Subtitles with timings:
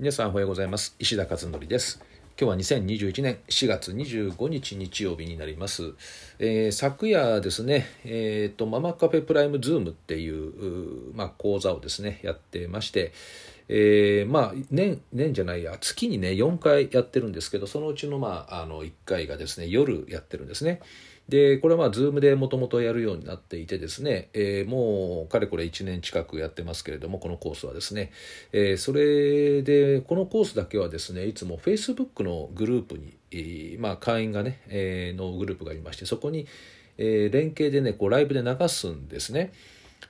[0.00, 0.96] 皆さんおはようございます。
[0.98, 2.02] 石田和則です。
[2.40, 5.92] 今日は2021年4月25日日曜日になります、
[6.38, 13.12] えー、昨夜ですね、えーと、ママカフェプライムズームっていうまあ、講座をですねやってまして、
[13.68, 20.80] えー、まあ年年じゃないや月にね4回やってるんですけどそのうちの,、まあ、あの1回がですね夜やってるんですね。
[21.30, 28.10] でこれはまあ Zoom でもともとやるようになっていてですね、えー、もうかれこれ1年近くやってますけれどもこのコースはですね、
[28.52, 36.46] えー、それでこのコースだけはですねいつも Facebook のグループに、えー、まあ、会員がね、えのグループがありましてそこに、
[36.98, 39.52] え連携でねこうライブで流すんですね。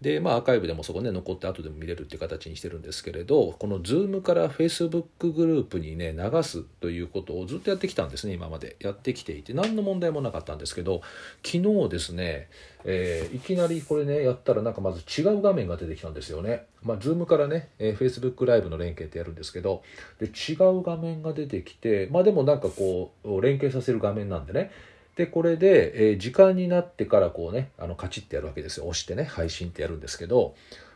[0.00, 11.02] で、まあ、アーカイブでもそこね残って後でも見れるっていう形にしてるんですけれどこの Zoom から Facebook グループにね流すということをずっとやってきたんですね今までやってきていて何の問題もなかったんですけど
[11.44, 12.48] 昨日ですね、
[12.84, 16.66] えー、いきなりこれねやったらなんかまず違う画面が出てきたんですよね。
[16.82, 19.82] まあ、Zoom からね、えー、Facebook ライブの連携ってやるんですけど
[20.20, 24.70] で違う画面が出てきてまあでもなんかこう連携させる画面なんでね
[25.16, 28.86] でこれで、えー、時間になってからこうねあのカチッてやるわけですよ。
[28.86, 30.54] 押してね配信ってやるんですけど。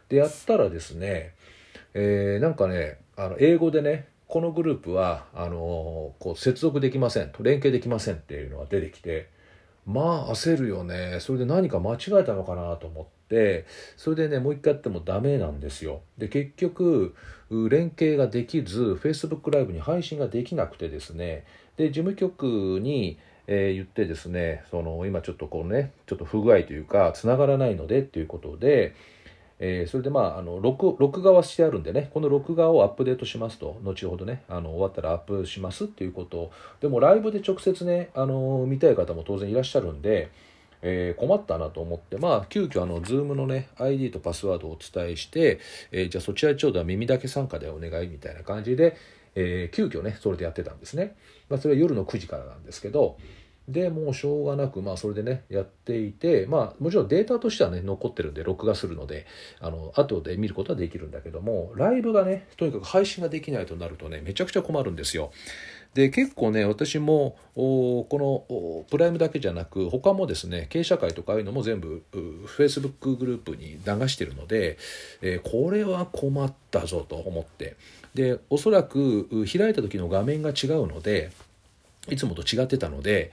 [0.09, 1.35] でやったらですね、
[1.95, 9.29] えー、なんかねあの英語でねこのグループはあのー、こう接続できませんと連携できませんっていうのが出てきて
[9.87, 11.19] まあ焦るよね。
[11.21, 13.67] それで何か間違えたのかなと思って
[13.97, 16.03] それでねもう一回やってもダメなんですよ。
[16.19, 17.15] で結局
[17.71, 21.45] 連携ができず Facebook ライブに配信ができなくてですね。
[21.77, 23.19] で事務局に
[23.51, 28.95] えー、言ってですねその今ちょっとこうねちょっと不具合というかつながらないのでっていうことで、
[29.59, 40.31] えー、それでまああの録録画はしてあるんでねこの録画をアップデートしますと後ほどねあの終わったらアップしますっていうことでもライブで直接ねあの見たい方も当然いらっしゃるんで。
[40.81, 45.59] えー、困ったなと思って、まあ、急遽あの、 Zoom のね、ID とパスワードをお伝えして、
[45.91, 48.97] えー、じゃあそちらちょうどは耳だけ参加でお願いみたいな感じで、
[49.35, 51.17] えー、急遽ね、それでやってたんですね。
[51.49, 53.19] まあ、それは夜の9時からなんですけど、
[53.69, 59.27] でもうしょうがなく、まあ、それでねやっていて、まあ、もちろんデータとしてはね残ってるんで録画するので
[59.61, 65.31] あの後で見ることはできるんだけどもライブがねとにかく配信ができないとなるとねめちゃくちゃ困るんですよ。
[65.95, 72.05] で結構ね私もこのプライムだけじゃなく他もですね経営者会とかああいうのも全部
[72.47, 74.79] Facebook グループに流してるので、
[75.23, 77.77] えー、これは困ったぞと思って
[78.15, 81.31] でおそらく開いた時の画面が違うので
[82.09, 83.33] いつもと違ってたので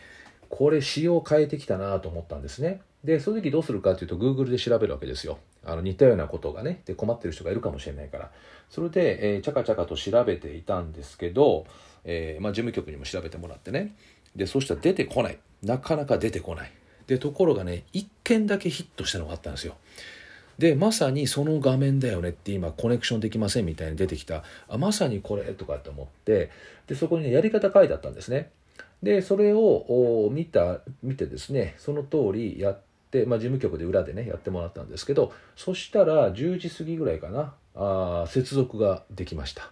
[0.50, 2.82] これ仕様変えてきたなと思ったんですね。
[3.06, 5.38] で、その時どうするかというと Google で調べるわけですよ。
[5.64, 8.32] あの似たようなことがね、で困ってる人がいるかもしれないから。
[8.70, 11.66] それで、えー、チャカチャカと調べていたんですけど、
[12.04, 13.96] えー、まあ、事務局にも調べてもらってね。
[14.36, 15.38] で、そしたら出てこない。
[15.64, 16.72] なかなか出てこない。
[17.08, 19.76] で、ところがね、1件だけヒットしたのがあったんですよ。
[20.58, 26.50] でまさにその画面だよねって今コネクションできませんみたいに出てきたあまさにこれとかって思って
[26.88, 28.52] でそこにねやり方書いてあったんですね
[29.04, 32.80] でそれを見た見てですねその通りやっ、
[33.26, 39.72] まあ、事務局で裏でねやってもらったんですけどそしたら10時過ぎぐらいかなあ接続ができました。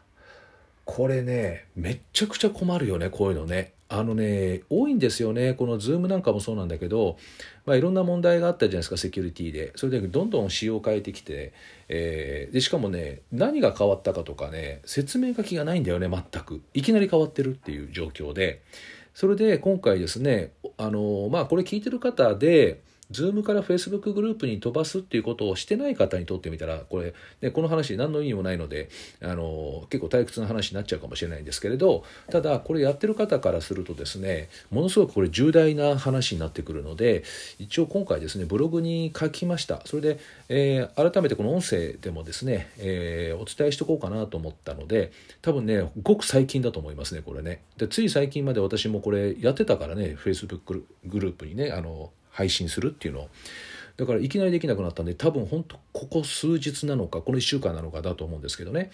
[0.85, 3.73] これねめっちゃくちゃ困るよねこういうのね。
[3.89, 7.17] あのね多いんですよねこの Zoom なんかもそうなんだけど、
[7.65, 9.71] まあ、いろんな問題があったじゃないですかセキュリティで。
[9.75, 11.53] それでどんどん仕様を変えてきて、
[11.89, 16.61] えー、でしかもね何が変わったかとかね説明書きがないんだよね全く。
[16.73, 18.61] いきなり変わってるっていう状況で。
[19.13, 22.81] それで今回ですねあのまあこれ聞いてる方で
[23.13, 28.89] Zoom から Facebook グループに飛ばすっていうことをしてない方にとってみたら、これ、ね、この話何の意味もないので、
[29.21, 37.23] あの、結構退屈な話になっちゃうかもしれないんですけれど、ただ、これやってる方からするとですね、ものすごくこれ重大な話になってくるので、
[37.59, 39.81] 一応今回ですね、ブログに書きました。
[39.85, 40.19] それで、
[40.49, 47.61] えー、改めてこの音声でもですね、えー、お伝えしておこうかなと思ったので、多分ね、ごく最近だと思いますね、これね。
[47.77, 53.29] で、つい最近まで私もこれやってたからね、Facebook グループにね、あの、配信するっていうの
[53.95, 58.91] だからいきなりできなくなったんで多分本当ここ数日なのかこの1週間なのかだと思うんですけどね。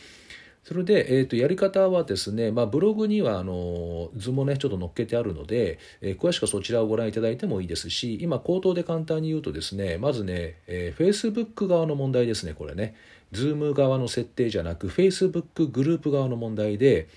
[0.64, 12.96] それで、えー、とやり方はですね、まあ、ブログにはあの図もねちょっと載っけてあるので、えー、詳しくはそちらをご覧いただいてもいいですし今口頭で簡単に言うとですねまずね、えー、Facebook 側の問題ですねこれね。
[13.31, 17.08] Zoom 側の設定じゃなく Facebook グループ側の問題で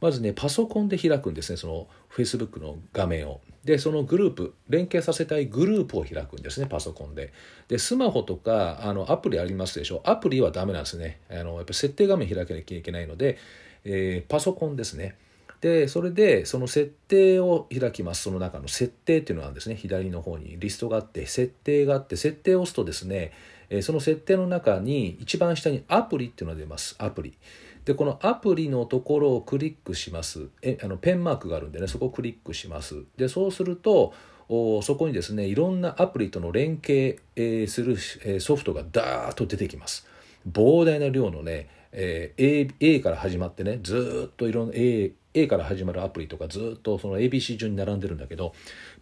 [0.00, 3.40] まずねパソコンで開くんですねその Facebook の画面を。
[3.68, 7.34] でそのグループ連携させたいグループを開くんですねパソコンで。
[7.68, 10.00] でスマホとかあのアプリありますでしょ？
[10.06, 11.20] アプリはダメなんですね。
[11.30, 13.36] あのやっぱ設定画面開けなきゃいけないので、
[13.84, 15.16] えー、パソコンですね。
[15.60, 18.22] でそれでその設定を開きます。
[18.22, 19.74] その中の設定っていうのはですね。
[19.74, 23.32] 左の方にリストがあって設定があって設定を押すとですね
[23.68, 26.96] えその設定の中に一番下にアプリっていうのが出ます。
[26.98, 27.36] アプリ。
[27.84, 30.48] でこのアプリのところをクリックします。
[30.62, 33.04] えあのペンマークがあるんでねそこをクリックします。
[33.16, 34.12] でそうすると
[34.48, 40.06] おそこにですねいろんなアプリとの連携、えするえソフトがダーッと出てきます。
[40.50, 48.54] 膨大な量のね、えー、A, A から始まってねずっといろんな A, A から始まるアプリとかずっとその ABC 順に並んでるんだけど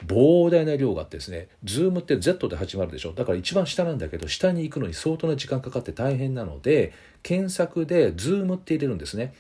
[0.07, 3.13] 膨大な量があってですね Zoom って Z で始まるでしょ。
[3.13, 6.93] だから一番下なんだけど下に行くのに相当な時間かかって大変なので
[7.23, 9.35] 検索で Zoom って入れるんですね。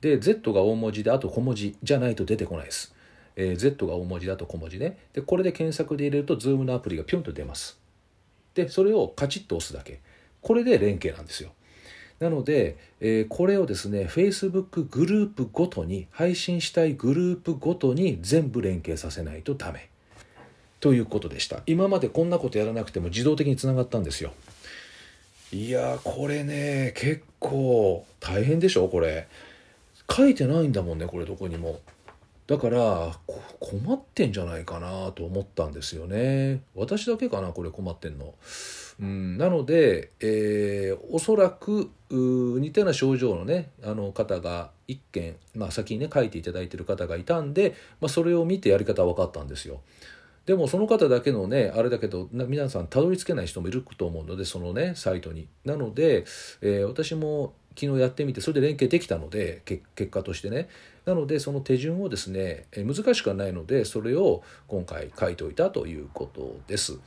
[0.00, 2.92] で Z が大文字であと小文字じゃないと出てこないです、
[3.36, 4.98] えー、Z が大文字だと小文字ね。
[5.12, 7.78] でこれで検索で入れると Zoom のアプリがピョンと出ます。
[8.54, 10.00] でそれをカチッと押すだけ。
[10.42, 11.52] これで連携なんですよ。
[12.20, 19.88] なので、えー、これをですね Facebook グループごとに配信したいグループごとに全部連携させないとダメ。
[20.80, 21.62] ということでした。
[21.66, 24.32] 今までこんなことやらなくても自動的につながったんですよ。
[25.52, 29.28] いやこれね結構大変でしょこれ。
[30.10, 31.80] 書いてないんだもんねこれどこにも。
[32.46, 33.18] だから
[33.60, 38.34] 困ってんじゃないかなと思ったんですよね私だけかなこれ困ってんの
[39.00, 49.80] うん、なので、えー、おそらく似たような症状のねあの方が1件、まあ、先にね書いていただいてる方がいたんで、まあ、それを見てやり方は分かったんですよ。
[50.46, 55.48] でもその方だけのねあれだけど皆さんたどり着けない人もいると思うのでそのねサイトに。
[55.64, 56.24] なので、
[56.60, 60.68] えー、私も昨日やってみてそれで連携できたので結果としてね
[61.04, 66.98] なのでその手順をですね難しくはないのでそれを今回書いておいたということです。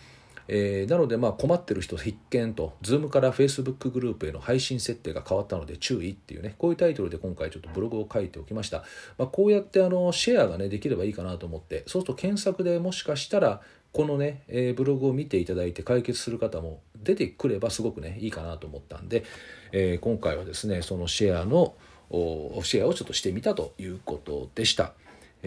[0.48, 8.84] えー、なのでまあ困ってる人必見と Zoom から Facebook グループへの配信設定が変わったので注意っていうねこういうタイトルで今回ちょっとブログを書いておきました、
[9.18, 13.62] まあ、こうやってあのシェアがねできればいいかなと思ってそうすると検索でもしかしたら
[13.92, 19.24] このね、えー、ブログを見ていただいて解決する方も出てくればすごくねいいかなと思ったんで、
[19.72, 21.76] えー、今回はですねそのシェアの
[22.12, 24.94] シェアをちょっとしてみたということでした。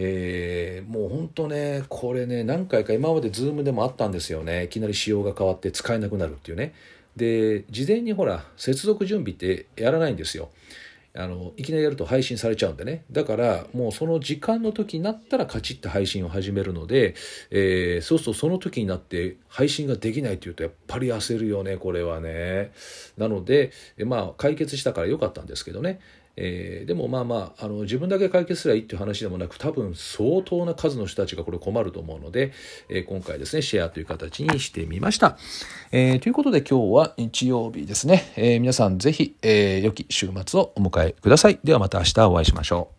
[0.01, 4.63] えー、もう本当ねこれね何回か今まで Zoom でもあったんですよね。
[4.63, 6.73] いきなり仕様が変わって使えなくなるっていうね。
[7.17, 10.49] で事前にほら接続準備ってやらないんですよ。
[11.15, 13.03] あのいきなりやると配信されちゃうんでね。
[13.11, 17.13] だからもうその時間の時になったらカチッと配信を始めるので、
[17.51, 22.71] えー、そうするとその時になって配信ができないというとやっぱり焦るよねこれはね。
[23.17, 23.71] なので
[24.05, 25.99] まあ解決したから良かったんですけどね。
[26.41, 32.53] えー、でもまあまああの自分だけ解決すりゃいいっていう話でもなく多分相当な数の人たちがこれ困ると思うので、
[32.87, 35.37] えー、今回ですねシェアという形にしてみました、
[35.91, 41.59] えー、ということで今日は日曜日ですね、え皆さん是非、え良き週末をお迎えください。
[41.63, 42.98] ではまた明日お会いしましょう。